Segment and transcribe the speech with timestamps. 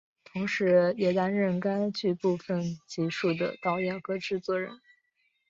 [0.23, 4.81] 同时也担任该剧部分集数的导演和制作人。